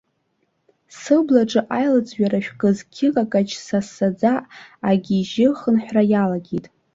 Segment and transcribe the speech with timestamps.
[0.99, 4.33] Сыблаҿы аилаӡҩара, шәкы-зқьы какаҷ сса-ссаӡа
[4.89, 6.65] агьежьыхынҳәра иалагеит.